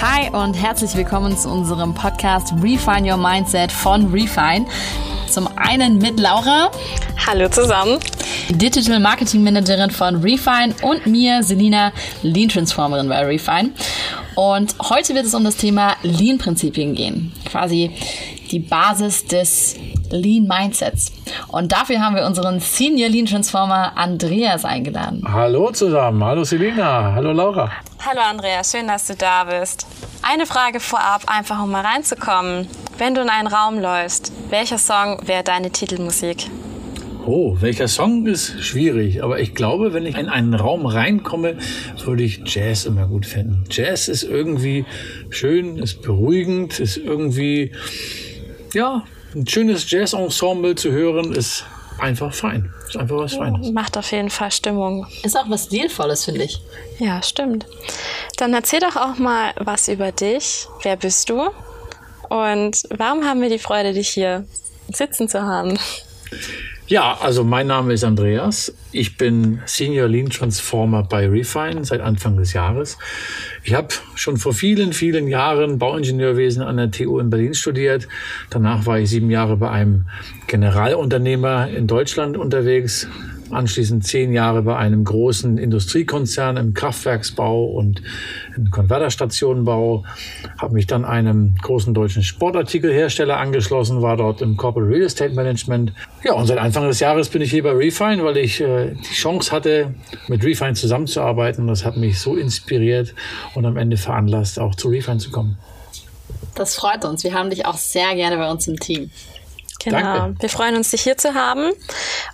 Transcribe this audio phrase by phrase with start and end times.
[0.00, 4.64] Hi und herzlich willkommen zu unserem Podcast Refine Your Mindset von Refine.
[5.28, 6.70] Zum einen mit Laura.
[7.26, 7.98] Hallo zusammen.
[8.48, 13.70] Digital Marketing Managerin von Refine und mir, Selina, Lean Transformerin bei Refine.
[14.36, 17.32] Und heute wird es um das Thema Lean-Prinzipien gehen.
[17.50, 17.90] Quasi
[18.52, 19.74] die Basis des
[20.10, 21.12] Lean Mindsets.
[21.48, 25.22] Und dafür haben wir unseren Senior Lean Transformer Andreas eingeladen.
[25.26, 27.70] Hallo zusammen, hallo Selina, hallo Laura.
[28.04, 29.86] Hallo Andreas, schön, dass du da bist.
[30.22, 32.68] Eine Frage vorab, einfach um mal reinzukommen.
[32.96, 36.48] Wenn du in einen Raum läufst, welcher Song wäre deine Titelmusik?
[37.30, 41.58] Oh, welcher Song ist schwierig, aber ich glaube, wenn ich in einen Raum reinkomme,
[42.02, 43.64] würde ich Jazz immer gut finden.
[43.70, 44.86] Jazz ist irgendwie
[45.28, 47.72] schön, ist beruhigend, ist irgendwie,
[48.72, 51.64] ja, ein schönes Jazz-Ensemble zu hören, ist
[51.98, 52.72] einfach fein.
[52.86, 53.70] Ist einfach was Feines.
[53.72, 55.06] Macht auf jeden Fall Stimmung.
[55.22, 56.60] Ist auch was Stilvolles, finde ich.
[56.98, 57.66] Ja, stimmt.
[58.36, 60.66] Dann erzähl doch auch mal was über dich.
[60.82, 61.50] Wer bist du?
[62.28, 64.46] Und warum haben wir die Freude, dich hier
[64.92, 65.78] sitzen zu haben?
[66.88, 68.74] Ja, also mein Name ist Andreas.
[68.92, 72.96] Ich bin Senior Lean Transformer bei Refine seit Anfang des Jahres.
[73.62, 78.08] Ich habe schon vor vielen, vielen Jahren Bauingenieurwesen an der TU in Berlin studiert.
[78.48, 80.06] Danach war ich sieben Jahre bei einem
[80.46, 83.06] Generalunternehmer in Deutschland unterwegs,
[83.50, 88.02] anschließend zehn Jahre bei einem großen Industriekonzern im Kraftwerksbau und
[88.56, 90.04] im Konverterstationenbau,
[90.58, 95.92] habe mich dann einem großen deutschen Sportartikelhersteller angeschlossen, war dort im Corporate Real Estate Management.
[96.24, 99.14] Ja, und seit Anfang des Jahres bin ich hier bei Refine, weil ich äh, die
[99.14, 99.94] Chance hatte,
[100.28, 101.66] mit Refine zusammenzuarbeiten.
[101.66, 103.14] Das hat mich so inspiriert
[103.54, 105.58] und am Ende veranlasst, auch zu Refine zu kommen.
[106.54, 107.22] Das freut uns.
[107.22, 109.10] Wir haben dich auch sehr gerne bei uns im Team.
[109.82, 109.98] Genau.
[109.98, 110.40] Danke.
[110.40, 111.72] Wir freuen uns, dich hier zu haben.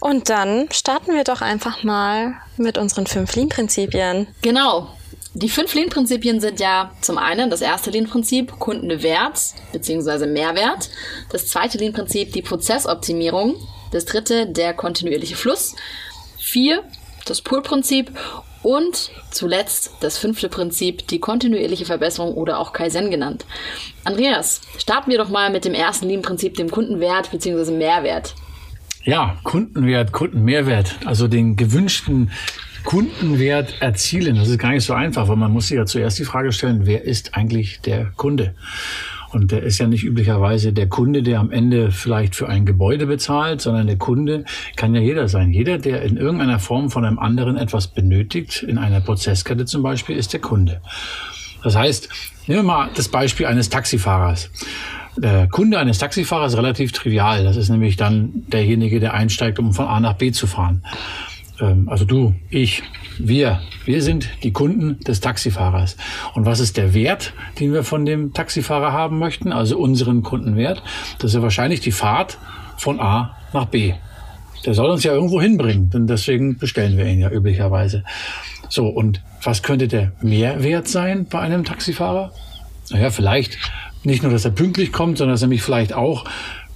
[0.00, 4.26] Und dann starten wir doch einfach mal mit unseren fünf Lean-Prinzipien.
[4.42, 4.88] Genau.
[5.34, 9.40] Die fünf Lean-Prinzipien sind ja zum einen das erste Lean-Prinzip Kundenwert
[9.72, 10.26] bzw.
[10.26, 10.90] Mehrwert,
[11.30, 13.56] das zweite Lean-Prinzip die Prozessoptimierung,
[13.90, 15.74] das dritte der kontinuierliche Fluss,
[16.38, 16.84] vier
[17.26, 18.16] das Pool-Prinzip
[18.64, 23.44] und zuletzt das fünfte Prinzip, die kontinuierliche Verbesserung oder auch Kaizen genannt.
[24.04, 27.70] Andreas, starten wir doch mal mit dem ersten Lean-Prinzip, dem Kundenwert bzw.
[27.70, 28.34] Mehrwert.
[29.04, 32.30] Ja, Kundenwert, Kundenmehrwert, also den gewünschten
[32.84, 34.36] Kundenwert erzielen.
[34.36, 36.86] Das ist gar nicht so einfach, weil man muss sich ja zuerst die Frage stellen,
[36.86, 38.54] wer ist eigentlich der Kunde?
[39.34, 43.06] Und der ist ja nicht üblicherweise der Kunde, der am Ende vielleicht für ein Gebäude
[43.06, 44.44] bezahlt, sondern der Kunde
[44.76, 45.52] kann ja jeder sein.
[45.52, 50.16] Jeder, der in irgendeiner Form von einem anderen etwas benötigt, in einer Prozesskette zum Beispiel,
[50.16, 50.80] ist der Kunde.
[51.64, 52.08] Das heißt,
[52.46, 54.50] nehmen wir mal das Beispiel eines Taxifahrers.
[55.16, 57.44] Der Kunde eines Taxifahrers ist relativ trivial.
[57.44, 60.84] Das ist nämlich dann derjenige, der einsteigt, um von A nach B zu fahren.
[61.60, 62.82] Ähm, also du, ich,
[63.18, 65.96] wir, wir sind die Kunden des Taxifahrers.
[66.34, 69.52] Und was ist der Wert, den wir von dem Taxifahrer haben möchten?
[69.52, 70.82] Also unseren Kundenwert.
[71.18, 72.38] Das ist ja wahrscheinlich die Fahrt
[72.76, 73.94] von A nach B.
[74.64, 78.02] Der soll uns ja irgendwo hinbringen, denn deswegen bestellen wir ihn ja üblicherweise.
[78.68, 82.32] So, und was könnte der Mehrwert sein bei einem Taxifahrer?
[82.90, 83.58] Naja, vielleicht
[84.04, 86.24] nicht nur, dass er pünktlich kommt, sondern dass er mich vielleicht auch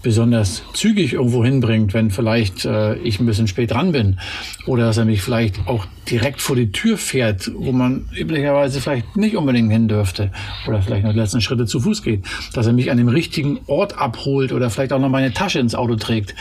[0.03, 4.19] besonders zügig irgendwo hinbringt, wenn vielleicht äh, ich ein bisschen spät dran bin.
[4.67, 9.17] Oder dass er mich vielleicht auch direkt vor die Tür fährt, wo man üblicherweise vielleicht
[9.17, 10.31] nicht unbedingt hin dürfte.
[10.67, 12.25] Oder vielleicht noch die letzten Schritte zu Fuß geht.
[12.55, 15.75] Dass er mich an dem richtigen Ort abholt oder vielleicht auch noch meine Tasche ins
[15.75, 16.35] Auto trägt.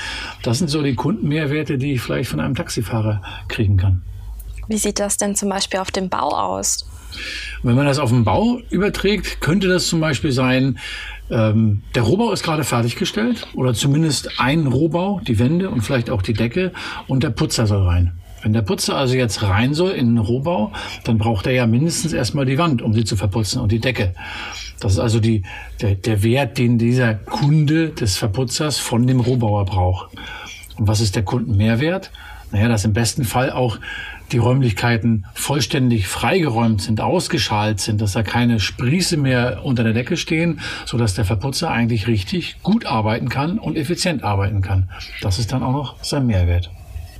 [0.43, 4.01] Das sind so die Kundenmehrwerte, die ich vielleicht von einem Taxifahrer kriegen kann.
[4.67, 6.85] Wie sieht das denn zum Beispiel auf dem Bau aus?
[7.63, 10.79] Wenn man das auf den Bau überträgt, könnte das zum Beispiel sein,
[11.29, 16.21] ähm, der Rohbau ist gerade fertiggestellt oder zumindest ein Rohbau, die Wände und vielleicht auch
[16.21, 16.71] die Decke
[17.07, 18.13] und der Putzer soll rein.
[18.43, 20.71] Wenn der Putzer also jetzt rein soll in den Rohbau,
[21.03, 24.13] dann braucht er ja mindestens erstmal die Wand, um sie zu verputzen und die Decke.
[24.79, 25.43] Das ist also die,
[25.81, 30.11] der, der Wert, den dieser Kunde des Verputzers von dem Rohbauer braucht.
[30.77, 32.11] Und was ist der Kundenmehrwert?
[32.51, 33.79] Naja, dass im besten Fall auch
[34.31, 40.17] die Räumlichkeiten vollständig freigeräumt sind, ausgeschalt sind, dass da keine Sprieße mehr unter der Decke
[40.17, 44.89] stehen, so dass der Verputzer eigentlich richtig gut arbeiten kann und effizient arbeiten kann.
[45.21, 46.69] Das ist dann auch noch sein Mehrwert.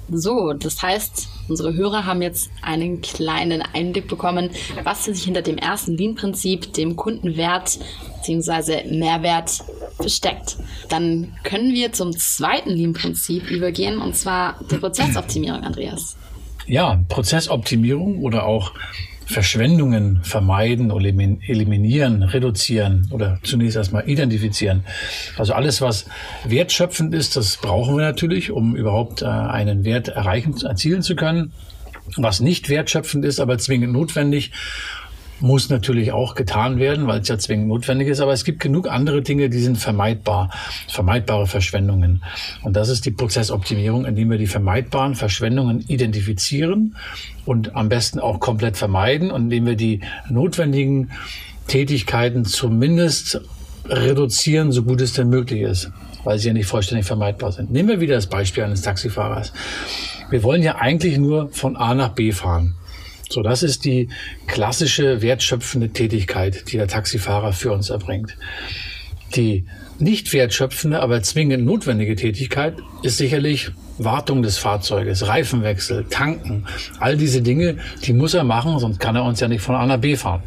[0.10, 4.52] So, das heißt, unsere Hörer haben jetzt einen kleinen Einblick bekommen,
[4.84, 7.78] was sich hinter dem ersten Lean-Prinzip, dem Kundenwert
[8.26, 8.90] bzw.
[8.98, 9.64] Mehrwert
[9.98, 10.58] versteckt.
[10.88, 16.16] Dann können wir zum zweiten Lean-Prinzip übergehen, und zwar der Prozessoptimierung, Andreas.
[16.68, 18.74] Ja, Prozessoptimierung oder auch
[19.26, 24.84] Verschwendungen vermeiden oder eliminieren, reduzieren oder zunächst erstmal identifizieren.
[25.38, 26.06] Also alles, was
[26.46, 31.52] wertschöpfend ist, das brauchen wir natürlich, um überhaupt äh, einen Wert erreichen, erzielen zu können.
[32.16, 34.52] Was nicht wertschöpfend ist, aber zwingend notwendig,
[35.40, 38.20] muss natürlich auch getan werden, weil es ja zwingend notwendig ist.
[38.20, 40.52] Aber es gibt genug andere Dinge, die sind vermeidbar,
[40.88, 42.24] vermeidbare Verschwendungen.
[42.64, 46.96] Und das ist die Prozessoptimierung, indem wir die vermeidbaren Verschwendungen identifizieren
[47.46, 51.12] und am besten auch komplett vermeiden und indem wir die notwendigen
[51.68, 53.42] Tätigkeiten zumindest
[53.90, 55.92] reduzieren, so gut es denn möglich ist,
[56.24, 57.72] weil sie ja nicht vollständig vermeidbar sind.
[57.72, 59.54] Nehmen wir wieder das Beispiel eines Taxifahrers.
[60.30, 62.76] Wir wollen ja eigentlich nur von A nach B fahren.
[63.30, 64.10] So, das ist die
[64.48, 68.38] klassische wertschöpfende Tätigkeit, die der Taxifahrer für uns erbringt.
[69.36, 69.66] Die
[70.00, 76.68] nicht wertschöpfende, aber zwingend notwendige Tätigkeit ist sicherlich Wartung des Fahrzeuges, Reifenwechsel, Tanken,
[77.00, 79.86] all diese Dinge, die muss er machen, sonst kann er uns ja nicht von A
[79.86, 80.44] nach B fahren.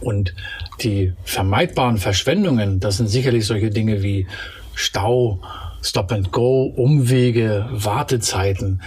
[0.00, 0.34] Und
[0.82, 4.26] die vermeidbaren Verschwendungen, das sind sicherlich solche Dinge wie
[4.74, 5.40] Stau,
[5.82, 8.82] Stop and Go, Umwege, Wartezeiten.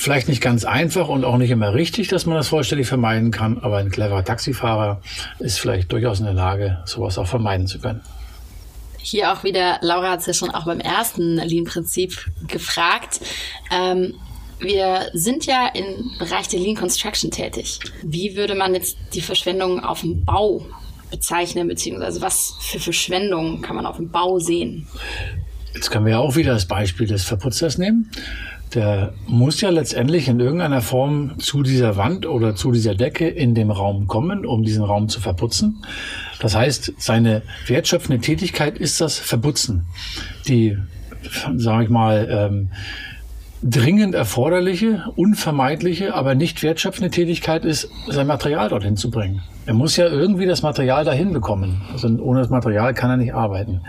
[0.00, 3.58] Vielleicht nicht ganz einfach und auch nicht immer richtig, dass man das vollständig vermeiden kann,
[3.58, 5.02] aber ein cleverer Taxifahrer
[5.40, 8.00] ist vielleicht durchaus in der Lage, sowas auch vermeiden zu können.
[8.98, 13.18] Hier auch wieder, Laura hat es ja schon auch beim ersten Lean-Prinzip gefragt.
[13.72, 14.14] Ähm,
[14.60, 17.80] wir sind ja im Bereich der Lean Construction tätig.
[18.04, 20.64] Wie würde man jetzt die Verschwendung auf dem Bau
[21.10, 24.86] bezeichnen, beziehungsweise was für Verschwendung kann man auf dem Bau sehen?
[25.74, 28.12] Jetzt können wir ja auch wieder das Beispiel des Verputzers nehmen
[28.74, 33.54] der muss ja letztendlich in irgendeiner Form zu dieser Wand oder zu dieser Decke in
[33.54, 35.84] dem Raum kommen, um diesen Raum zu verputzen.
[36.40, 39.86] Das heißt, seine wertschöpfende Tätigkeit ist das Verputzen.
[40.46, 40.76] Die,
[41.56, 42.70] sage ich mal, ähm,
[43.62, 49.42] dringend erforderliche, unvermeidliche, aber nicht wertschöpfende Tätigkeit ist, sein Material dorthin zu bringen.
[49.66, 51.82] Er muss ja irgendwie das Material dahin bekommen.
[51.92, 53.80] Also ohne das Material kann er nicht arbeiten.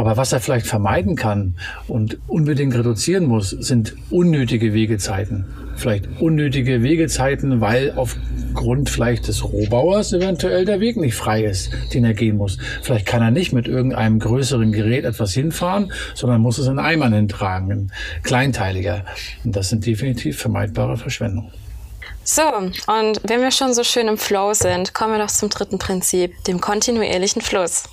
[0.00, 1.56] Aber was er vielleicht vermeiden kann
[1.86, 5.44] und unbedingt reduzieren muss, sind unnötige Wegezeiten.
[5.76, 12.06] Vielleicht unnötige Wegezeiten, weil aufgrund vielleicht des Rohbauers eventuell der Weg nicht frei ist, den
[12.06, 12.56] er gehen muss.
[12.80, 17.12] Vielleicht kann er nicht mit irgendeinem größeren Gerät etwas hinfahren, sondern muss es in Eimern
[17.12, 17.92] hintragen,
[18.22, 19.04] kleinteiliger.
[19.44, 21.52] Und das sind definitiv vermeidbare Verschwendungen.
[22.24, 25.78] So, und wenn wir schon so schön im Flow sind, kommen wir doch zum dritten
[25.78, 27.84] Prinzip, dem kontinuierlichen Fluss.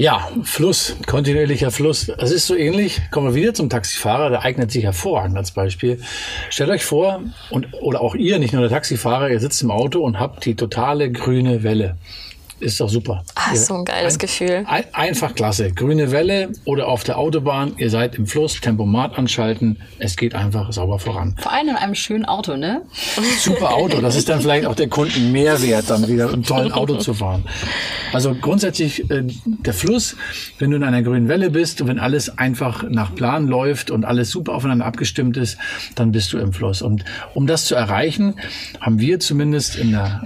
[0.00, 2.08] Ja, Fluss, kontinuierlicher Fluss.
[2.08, 3.02] Es ist so ähnlich.
[3.10, 6.00] Kommen wir wieder zum Taxifahrer, der eignet sich hervorragend als Beispiel.
[6.48, 7.20] Stellt euch vor,
[7.50, 10.56] und, oder auch ihr, nicht nur der Taxifahrer, ihr sitzt im Auto und habt die
[10.56, 11.98] totale grüne Welle
[12.60, 13.24] ist doch super.
[13.34, 14.64] Ah, so ein geiles ein, Gefühl.
[14.66, 15.72] Ein, einfach klasse.
[15.72, 20.72] Grüne Welle oder auf der Autobahn, ihr seid im Fluss, Tempomat anschalten, es geht einfach
[20.72, 21.34] sauber voran.
[21.38, 22.82] Vor allem in einem schönen Auto, ne?
[23.38, 26.96] Super Auto, das ist dann vielleicht auch der Kunden Mehrwert, dann wieder im tollen Auto
[26.96, 27.44] zu fahren.
[28.12, 30.16] Also grundsätzlich äh, der Fluss,
[30.58, 34.04] wenn du in einer grünen Welle bist und wenn alles einfach nach Plan läuft und
[34.04, 35.58] alles super aufeinander abgestimmt ist,
[35.94, 36.82] dann bist du im Fluss.
[36.82, 37.04] Und
[37.34, 38.34] um das zu erreichen,
[38.80, 40.22] haben wir zumindest in der,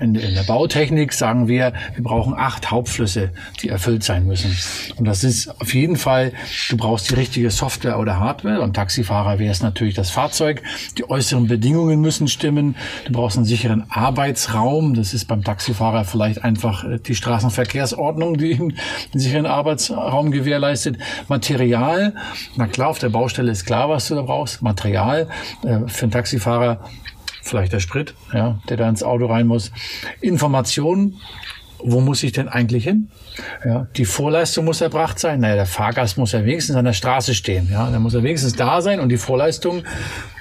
[0.00, 3.30] in der Bautechnik, sagen wir, wir, wir brauchen acht Hauptflüsse,
[3.62, 4.56] die erfüllt sein müssen.
[4.96, 6.32] Und das ist auf jeden Fall,
[6.70, 8.58] du brauchst die richtige Software oder Hardware.
[8.58, 10.62] Beim Taxifahrer wäre es natürlich das Fahrzeug.
[10.98, 12.76] Die äußeren Bedingungen müssen stimmen.
[13.06, 14.94] Du brauchst einen sicheren Arbeitsraum.
[14.94, 18.74] Das ist beim Taxifahrer vielleicht einfach äh, die Straßenverkehrsordnung, die ihm
[19.12, 20.98] den sicheren Arbeitsraum gewährleistet.
[21.28, 22.14] Material,
[22.56, 24.62] na klar, auf der Baustelle ist klar, was du da brauchst.
[24.62, 25.28] Material
[25.64, 26.80] äh, für einen Taxifahrer
[27.42, 29.72] vielleicht der Sprit, ja, der da ins Auto rein muss.
[30.20, 31.20] Informationen,
[31.78, 33.10] wo muss ich denn eigentlich hin?
[33.64, 35.40] Ja, die Vorleistung muss erbracht sein.
[35.40, 37.68] Naja, der Fahrgast muss ja wenigstens an der Straße stehen.
[37.70, 39.82] Ja, der muss ja wenigstens da sein und die Vorleistung,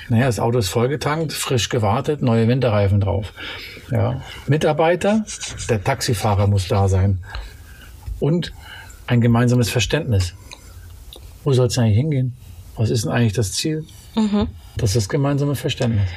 [0.10, 3.34] naja, das Auto ist vollgetankt, frisch gewartet, neue Winterreifen drauf.
[3.92, 5.26] Ja, Mitarbeiter,
[5.70, 7.20] der Taxifahrer muss da sein.
[8.20, 8.54] Und
[9.08, 10.36] ein gemeinsames Verständnis.
[11.44, 12.38] Wo soll es eigentlich hingehen?
[12.76, 13.84] Was ist denn eigentlich das Ziel?
[14.16, 14.48] Mhm.
[14.78, 16.08] Das ist das gemeinsame Verständnis.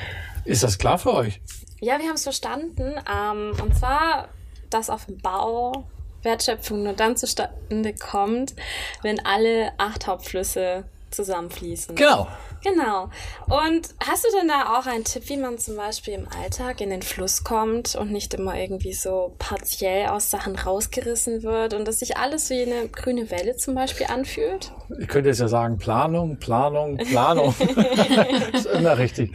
[0.44, 1.40] Ist das klar für euch?
[1.80, 2.94] Ja, wir haben es verstanden.
[3.10, 4.28] Ähm, und zwar
[4.74, 5.86] dass auf dem Bau
[6.22, 8.54] Wertschöpfung nur dann zustande kommt,
[9.02, 11.94] wenn alle acht Hauptflüsse zusammenfließen.
[11.94, 12.26] Genau.
[12.64, 13.10] Genau.
[13.44, 16.88] Und hast du denn da auch einen Tipp, wie man zum Beispiel im Alltag in
[16.88, 21.98] den Fluss kommt und nicht immer irgendwie so partiell aus Sachen rausgerissen wird und dass
[21.98, 24.72] sich alles wie eine grüne Welle zum Beispiel anfühlt?
[24.98, 27.54] Ich könnte jetzt ja sagen, Planung, Planung, Planung.
[27.58, 29.32] das ist immer richtig.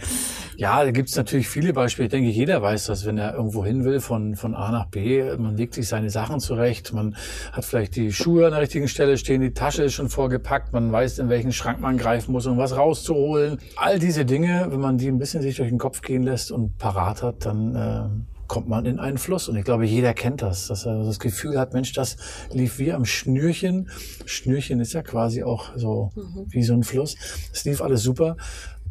[0.60, 2.08] Ja, da gibt's natürlich viele Beispiele.
[2.08, 5.24] Ich denke, jeder weiß das, wenn er irgendwo hin will, von, von A nach B.
[5.38, 6.92] Man legt sich seine Sachen zurecht.
[6.92, 7.16] Man
[7.54, 10.74] hat vielleicht die Schuhe an der richtigen Stelle stehen, die Tasche ist schon vorgepackt.
[10.74, 13.58] Man weiß, in welchen Schrank man greifen muss, um was rauszuholen.
[13.78, 16.78] All diese Dinge, wenn man die ein bisschen sich durch den Kopf gehen lässt und
[16.78, 18.10] parat hat, dann äh,
[18.50, 19.48] kommt man in einen Fluss.
[19.48, 22.18] Und ich glaube, jeder kennt das, dass er das Gefühl hat, Mensch, das
[22.52, 23.90] lief wie am Schnürchen.
[24.26, 26.48] Schnürchen ist ja quasi auch so mhm.
[26.50, 27.16] wie so ein Fluss.
[27.54, 28.36] Es lief alles super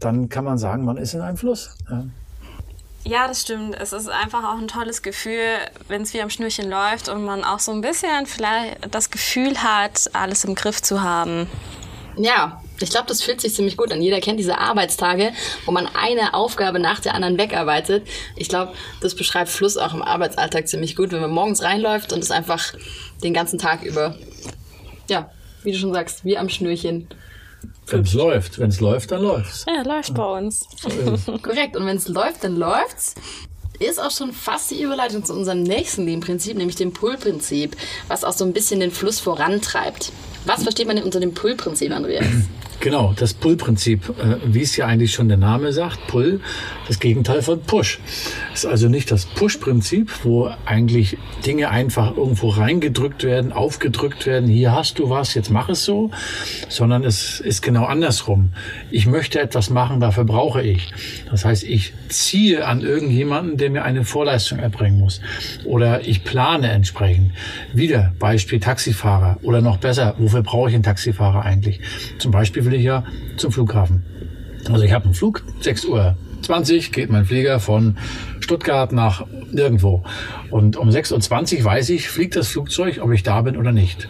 [0.01, 1.77] dann kann man sagen, man ist in einem Fluss.
[1.91, 2.05] Ja.
[3.05, 3.75] Ja, das stimmt.
[3.81, 5.57] Es ist einfach auch ein tolles Gefühl,
[5.89, 9.63] wenn es wie am Schnürchen läuft und man auch so ein bisschen vielleicht das Gefühl
[9.63, 11.47] hat, alles im Griff zu haben.
[12.19, 14.03] Ja, ich glaube, das fühlt sich ziemlich gut an.
[14.03, 15.33] Jeder kennt diese Arbeitstage,
[15.65, 18.07] wo man eine Aufgabe nach der anderen wegarbeitet.
[18.37, 22.19] Ich glaube, das beschreibt Fluss auch im Arbeitsalltag ziemlich gut, wenn man morgens reinläuft und
[22.19, 22.75] es einfach
[23.23, 24.17] den ganzen Tag über,
[25.09, 25.31] ja,
[25.63, 27.09] wie du schon sagst, wie am Schnürchen.
[27.87, 29.65] Wenn es läuft, wenn es läuft, dann läuft's.
[29.67, 30.67] Ja, läuft bei uns.
[31.43, 31.77] Korrekt.
[31.77, 33.15] Und wenn es läuft, dann läuft's.
[33.79, 37.77] Ist auch schon fast die Überleitung zu unserem nächsten Lebenprinzip, nämlich dem Pull-Prinzip,
[38.09, 40.13] was auch so ein bisschen den Fluss vorantreibt.
[40.47, 42.27] Was versteht man denn unter dem Pull-Prinzip, Andreas?
[42.81, 46.41] Genau, das Pull-Prinzip, äh, wie es ja eigentlich schon der Name sagt, Pull,
[46.87, 47.99] das Gegenteil von Push.
[48.55, 54.73] Ist also nicht das Push-Prinzip, wo eigentlich Dinge einfach irgendwo reingedrückt werden, aufgedrückt werden, hier
[54.73, 56.13] hast du was, jetzt mach es so,
[56.69, 58.51] sondern es ist genau andersrum.
[58.93, 60.93] Ich möchte etwas machen, dafür brauche ich.
[61.33, 65.21] Das heißt, ich ziehe an irgendjemanden, der mir eine Vorleistung erbringen muss.
[65.65, 67.33] Oder ich plane entsprechend.
[67.73, 69.39] Wieder Beispiel Taxifahrer.
[69.43, 71.81] Oder noch besser, wofür brauche ich einen Taxifahrer eigentlich?
[72.19, 73.05] Zum Beispiel will ich ja
[73.37, 74.03] zum Flughafen.
[74.71, 77.97] Also ich habe einen Flug, 6 Uhr 20 geht mein Flieger von
[78.41, 80.05] Stuttgart nach nirgendwo.
[80.51, 84.09] Und um 6.20 Uhr weiß ich, fliegt das Flugzeug, ob ich da bin oder nicht.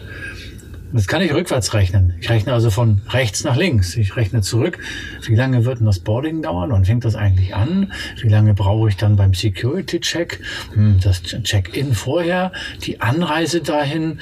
[0.91, 2.15] Das kann ich rückwärts rechnen.
[2.19, 3.95] Ich rechne also von rechts nach links.
[3.95, 4.79] Ich rechne zurück.
[5.25, 6.71] Wie lange wird denn das Boarding dauern?
[6.71, 7.93] Wann fängt das eigentlich an?
[8.21, 10.41] Wie lange brauche ich dann beim Security-Check?
[10.73, 12.51] Hm, das Check-in vorher,
[12.83, 14.19] die Anreise dahin,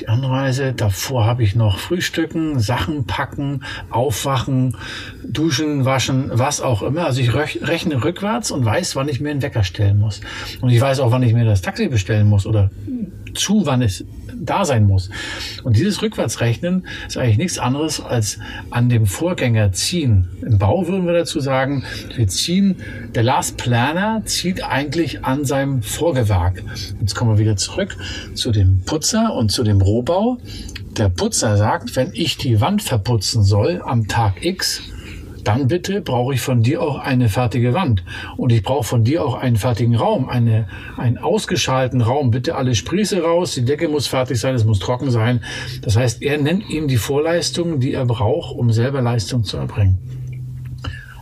[0.00, 0.74] die Anreise.
[0.74, 4.76] Davor habe ich noch Frühstücken, Sachen packen, aufwachen,
[5.24, 7.06] duschen, waschen, was auch immer.
[7.06, 10.20] Also ich rechne rückwärts und weiß, wann ich mir einen Wecker stellen muss.
[10.60, 12.70] Und ich weiß auch, wann ich mir das Taxi bestellen muss oder
[13.34, 14.04] zu, wann es
[14.44, 15.10] da sein muss.
[15.62, 18.38] Und dieses Rückwärtsrechnen ist eigentlich nichts anderes als
[18.70, 20.28] an dem Vorgänger ziehen.
[20.42, 21.84] Im Bau würden wir dazu sagen,
[22.14, 22.76] wir ziehen,
[23.14, 26.62] der Last Planner zieht eigentlich an seinem Vorgewerk.
[27.00, 27.96] Jetzt kommen wir wieder zurück
[28.34, 30.38] zu dem Putzer und zu dem Rohbau.
[30.96, 34.82] Der Putzer sagt, wenn ich die Wand verputzen soll am Tag X,
[35.44, 38.04] dann bitte brauche ich von dir auch eine fertige Wand.
[38.36, 42.30] Und ich brauche von dir auch einen fertigen Raum, eine, einen ausgeschalteten Raum.
[42.30, 45.42] Bitte alle Sprieße raus, die Decke muss fertig sein, es muss trocken sein.
[45.82, 50.21] Das heißt, er nennt ihm die Vorleistungen, die er braucht, um selber Leistung zu erbringen.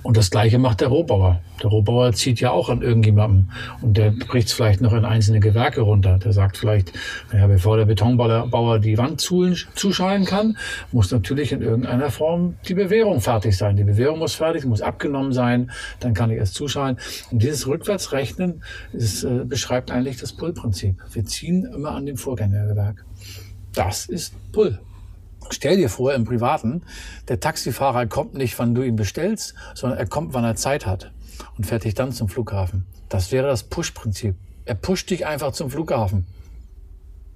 [0.03, 1.41] Und das Gleiche macht der Rohbauer.
[1.63, 3.51] Der Rohbauer zieht ja auch an irgendjemandem
[3.83, 6.19] und der bricht es vielleicht noch in einzelne Gewerke runter.
[6.19, 6.93] Der sagt vielleicht,
[7.33, 10.57] naja, bevor der Betonbauer die Wand zuschalen kann,
[10.91, 13.77] muss natürlich in irgendeiner Form die Bewährung fertig sein.
[13.77, 16.97] Die Bewährung muss fertig, muss abgenommen sein, dann kann ich es zuschalen.
[17.31, 20.97] Und dieses Rückwärtsrechnen ist, äh, beschreibt eigentlich das Pull-Prinzip.
[21.13, 23.05] Wir ziehen immer an dem Vorgängergewerk.
[23.73, 24.81] Das ist Pull.
[25.51, 26.83] Stell dir vor, im Privaten,
[27.29, 31.13] der Taxifahrer kommt nicht, wann du ihn bestellst, sondern er kommt, wann er Zeit hat
[31.57, 32.87] und fährt dich dann zum Flughafen.
[33.09, 34.37] Das wäre das Push-Prinzip.
[34.65, 36.27] Er pusht dich einfach zum Flughafen.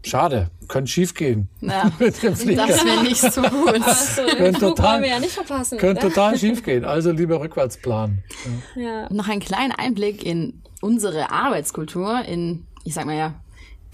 [0.05, 1.49] Schade, könnte schief gehen.
[1.61, 2.67] Ja, mit dem Flieger.
[2.67, 3.83] Das wäre nicht so gut.
[3.83, 5.79] Also, könnte total, wir ja nicht verpassen.
[5.79, 6.85] Könnte total schief gehen.
[6.85, 8.23] Also lieber rückwärts planen.
[8.77, 8.83] Ja.
[8.83, 9.13] ja.
[9.13, 13.35] Noch einen kleinen Einblick in unsere Arbeitskultur, in, ich sag mal ja,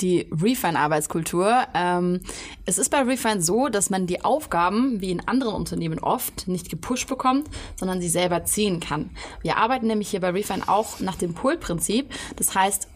[0.01, 1.67] die Refine-Arbeitskultur.
[1.75, 2.21] Ähm,
[2.65, 6.69] es ist bei Refine so, dass man die Aufgaben, wie in anderen Unternehmen oft, nicht
[6.69, 9.11] gepusht bekommt, sondern sie selber ziehen kann.
[9.43, 12.11] Wir arbeiten nämlich hier bei Refine auch nach dem Pull-Prinzip.
[12.37, 12.89] Das heißt,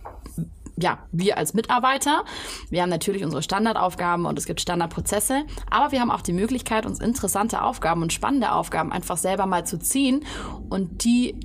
[0.77, 2.25] ja, wir als Mitarbeiter,
[2.71, 6.85] wir haben natürlich unsere Standardaufgaben und es gibt Standardprozesse, aber wir haben auch die Möglichkeit,
[6.85, 10.25] uns interessante Aufgaben und spannende Aufgaben einfach selber mal zu ziehen
[10.71, 11.37] und die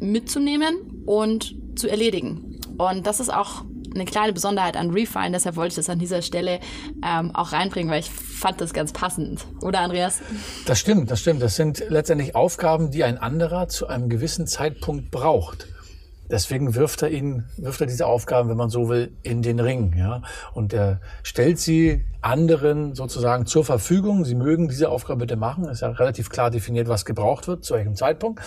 [0.00, 2.60] mitzunehmen und zu erledigen.
[2.76, 3.64] Und das ist auch
[3.94, 6.60] eine kleine Besonderheit an Refine, deshalb wollte ich das an dieser Stelle
[7.04, 9.46] ähm, auch reinbringen, weil ich fand das ganz passend.
[9.62, 10.20] Oder Andreas?
[10.66, 11.42] Das stimmt, das stimmt.
[11.42, 15.68] Das sind letztendlich Aufgaben, die ein anderer zu einem gewissen Zeitpunkt braucht.
[16.30, 19.94] Deswegen wirft er ihn, wirft er diese Aufgaben, wenn man so will, in den Ring,
[19.96, 20.22] ja.
[20.54, 24.24] Und er stellt sie anderen sozusagen zur Verfügung.
[24.24, 25.64] Sie mögen diese Aufgabe bitte machen.
[25.66, 28.40] Ist ja relativ klar definiert, was gebraucht wird, zu welchem Zeitpunkt.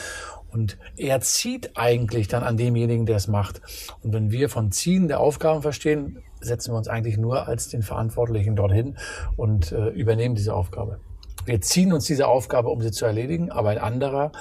[0.58, 3.62] Und er zieht eigentlich dann an demjenigen, der es macht.
[4.02, 7.84] Und wenn wir von Ziehen der Aufgaben verstehen, setzen wir uns eigentlich nur als den
[7.84, 8.98] Verantwortlichen dorthin
[9.36, 11.00] und äh, übernehmen diese Aufgabe.
[11.46, 14.32] Wir ziehen uns diese Aufgabe, um sie zu erledigen, aber ein anderer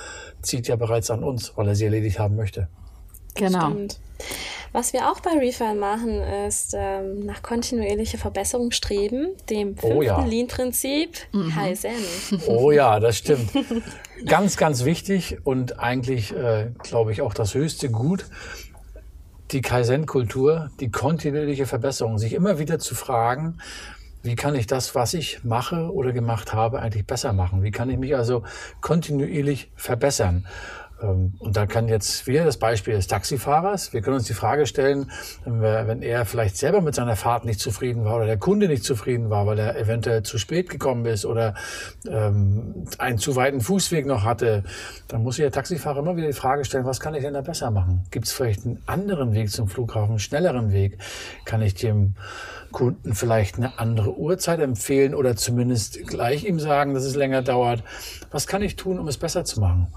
[0.41, 2.69] zieht ja bereits an uns, weil er sie erledigt haben möchte.
[3.35, 3.71] Genau.
[3.71, 4.01] Stimmt.
[4.77, 9.97] Was wir auch bei Refine machen, ist ähm, nach kontinuierlicher Verbesserung streben, dem oh fünften
[9.97, 10.23] oh ja.
[10.23, 11.49] Lean-Prinzip mhm.
[11.49, 11.93] Kaizen.
[12.47, 13.53] Oh ja, das stimmt.
[14.27, 18.27] ganz, ganz wichtig und eigentlich, äh, glaube ich, auch das höchste Gut,
[19.51, 23.57] die Kaizen-Kultur, die kontinuierliche Verbesserung, sich immer wieder zu fragen,
[24.25, 27.63] wie kann ich das, was ich mache oder gemacht habe, eigentlich besser machen?
[27.63, 28.43] Wie kann ich mich also
[28.83, 30.47] kontinuierlich verbessern?
[31.03, 33.93] Ähm, und da kann jetzt wieder das Beispiel des Taxifahrers.
[33.93, 35.11] Wir können uns die Frage stellen,
[35.45, 39.31] wenn er vielleicht selber mit seiner Fahrt nicht zufrieden war oder der Kunde nicht zufrieden
[39.31, 41.55] war, weil er eventuell zu spät gekommen ist oder
[42.09, 44.65] ähm, einen zu weiten Fußweg noch hatte,
[45.09, 47.43] dann muss sich der Taxifahrer immer wieder die Frage stellen, was kann ich denn da
[47.43, 48.05] besser machen?
[48.11, 50.99] Gibt es vielleicht einen anderen Weg zum Flughafen, einen schnelleren Weg?
[51.45, 52.15] Kann ich dem
[52.73, 57.83] Kunden vielleicht eine andere Uhrzeit empfehlen oder zumindest gleich ihm sagen, dass es länger dauert?
[58.31, 59.89] Was kann ich tun, um es besser zu machen?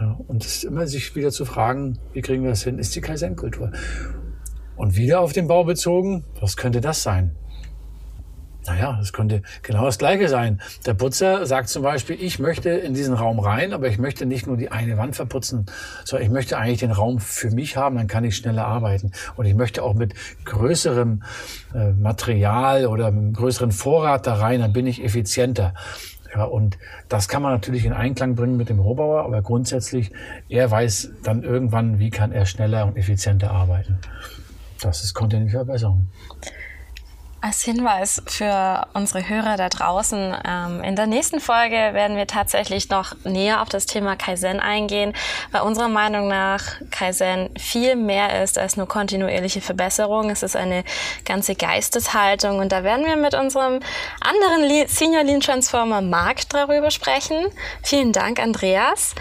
[0.00, 2.96] Ja, und es ist immer sich wieder zu fragen, wie kriegen wir das hin, ist
[2.96, 3.70] die Kaizen-Kultur.
[4.76, 7.36] Und wieder auf den Bau bezogen, was könnte das sein?
[8.66, 10.60] Naja, das könnte genau das Gleiche sein.
[10.86, 14.46] Der Putzer sagt zum Beispiel, ich möchte in diesen Raum rein, aber ich möchte nicht
[14.46, 15.66] nur die eine Wand verputzen,
[16.04, 19.12] sondern ich möchte eigentlich den Raum für mich haben, dann kann ich schneller arbeiten.
[19.36, 20.14] Und ich möchte auch mit
[20.44, 21.22] größerem
[21.74, 25.74] äh, Material oder mit größeren Vorrat da rein, dann bin ich effizienter.
[26.34, 30.12] Ja, und das kann man natürlich in Einklang bringen mit dem Rohbauer, aber grundsätzlich,
[30.48, 33.98] er weiß dann irgendwann, wie kann er schneller und effizienter arbeiten.
[34.80, 36.06] Das ist kontinuierliche Verbesserung.
[37.42, 42.90] Als Hinweis für unsere Hörer da draußen, ähm, in der nächsten Folge werden wir tatsächlich
[42.90, 45.14] noch näher auf das Thema Kaizen eingehen,
[45.50, 50.28] weil unserer Meinung nach Kaizen viel mehr ist als nur kontinuierliche Verbesserung.
[50.28, 50.84] Es ist eine
[51.24, 53.80] ganze Geisteshaltung und da werden wir mit unserem
[54.20, 57.46] anderen Le Senior Lean Transformer Marc darüber sprechen.
[57.82, 59.14] Vielen Dank, Andreas.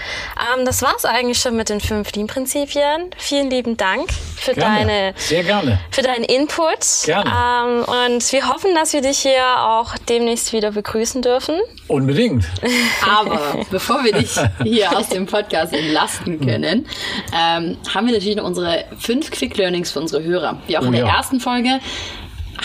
[0.58, 3.12] Ähm, das war's eigentlich schon mit den fünf Lean-Prinzipien.
[3.18, 4.78] Vielen lieben Dank für gerne.
[4.78, 5.80] deine, Sehr gerne.
[5.92, 6.80] für deinen Input.
[7.06, 7.32] Gerne.
[7.32, 11.56] Ähm, und wir hoffen, dass wir dich hier auch demnächst wieder begrüßen dürfen.
[11.88, 12.46] Unbedingt.
[13.08, 14.32] Aber bevor wir dich
[14.64, 16.88] hier aus dem Podcast entlasten können,
[17.34, 20.60] ähm, haben wir natürlich noch unsere fünf Quick Learnings für unsere Hörer.
[20.68, 21.18] Wie auch Oh in der ja.
[21.18, 21.80] ersten Folge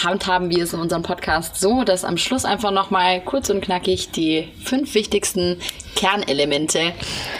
[0.02, 4.10] handhaben wir es in unserem Podcast so, dass am Schluss einfach nochmal kurz und knackig
[4.10, 5.56] die fünf wichtigsten
[5.95, 6.92] Kernelemente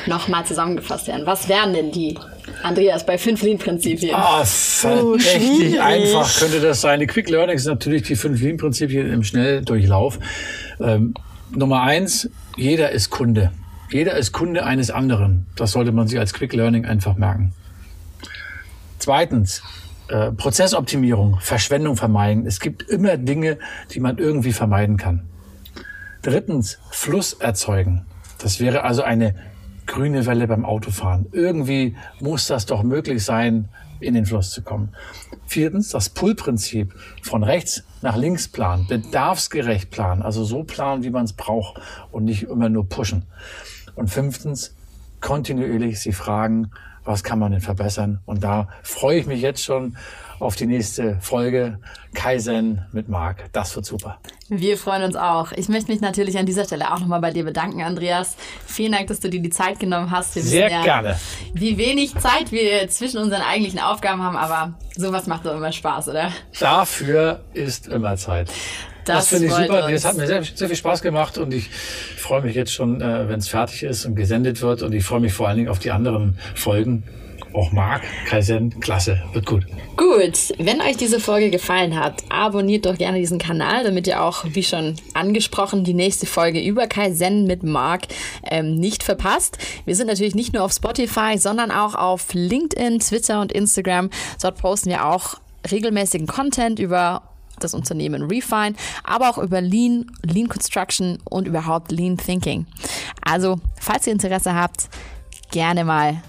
[0.07, 1.26] nochmal zusammengefasst werden.
[1.26, 2.18] Was wären denn die,
[2.62, 4.14] Andreas, bei fünf Lean-Prinzipien?
[4.14, 7.00] Ah, verdächtig einfach könnte das sein.
[7.00, 10.18] Die Quick Learnings sind natürlich die fünf Lean-Prinzipien im Schnelldurchlauf.
[10.81, 11.14] Ähm,
[11.50, 13.52] Nummer eins, jeder ist Kunde.
[13.90, 15.46] Jeder ist Kunde eines anderen.
[15.57, 17.52] Das sollte man sich als Quick Learning einfach merken.
[18.98, 19.62] Zweitens,
[20.09, 22.47] äh, Prozessoptimierung, Verschwendung vermeiden.
[22.47, 23.59] Es gibt immer Dinge,
[23.93, 25.23] die man irgendwie vermeiden kann.
[26.23, 28.07] Drittens, Fluss erzeugen.
[28.38, 29.35] Das wäre also eine
[29.87, 31.27] grüne Welle beim Autofahren.
[31.33, 33.69] Irgendwie muss das doch möglich sein,
[34.01, 34.90] in den Fluss zu kommen.
[35.47, 36.95] Viertens, das Pull-Prinzip.
[37.23, 41.81] Von rechts nach links planen, bedarfsgerecht planen, also so planen, wie man es braucht
[42.12, 43.25] und nicht immer nur pushen.
[43.95, 44.75] Und fünftens,
[45.21, 46.71] kontinuierlich sie fragen,
[47.05, 48.21] was kann man denn verbessern?
[48.27, 49.97] Und da freue ich mich jetzt schon
[50.40, 51.79] auf die nächste Folge
[52.14, 53.53] Kaizen mit Marc.
[53.53, 54.19] Das wird super.
[54.49, 55.53] Wir freuen uns auch.
[55.53, 58.37] Ich möchte mich natürlich an dieser Stelle auch nochmal bei dir bedanken, Andreas.
[58.67, 60.35] Vielen Dank, dass du dir die Zeit genommen hast.
[60.37, 61.17] Wir Sehr ja, gerne.
[61.55, 66.09] wie wenig Zeit wir zwischen unseren eigentlichen Aufgaben haben, aber sowas macht doch immer Spaß,
[66.09, 66.31] oder?
[66.59, 68.51] Dafür ist immer Zeit.
[69.05, 69.85] Das, Das finde ich super.
[69.85, 70.03] uns.
[70.03, 71.69] Das hat mir sehr, sehr viel Spaß gemacht und ich
[72.17, 74.83] freue mich jetzt schon, äh, wenn es fertig ist und gesendet wird.
[74.83, 77.05] Und ich freue mich vor allen Dingen auf die anderen Folgen.
[77.53, 79.64] Auch Marc, Kaizen, klasse, wird gut.
[79.97, 84.45] Gut, wenn euch diese Folge gefallen hat, abonniert doch gerne diesen Kanal, damit ihr auch,
[84.49, 88.09] wie schon angesprochen, die nächste Folge über Kaizen mit Marc
[88.51, 89.59] ähm, nicht verpasst.
[89.85, 94.11] Wir sind natürlich nicht nur auf Spotify, sondern auch auf LinkedIn, Twitter und Instagram.
[94.43, 95.37] Dort posten wir auch
[95.71, 97.23] regelmäßigen Content über
[97.64, 102.66] das Unternehmen Refine, aber auch über Lean, Lean Construction und überhaupt Lean Thinking.
[103.22, 104.88] Also, falls ihr Interesse habt,
[105.50, 106.22] gerne mal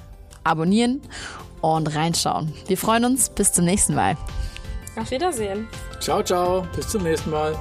[0.44, 1.02] abonnieren
[1.62, 2.54] und reinschauen.
[2.68, 3.30] Wir freuen uns.
[3.30, 4.18] Bis zum nächsten Mal.
[4.96, 5.68] Auf Wiedersehen.
[6.00, 6.66] Ciao, ciao.
[6.76, 7.56] Bis zum nächsten Mal.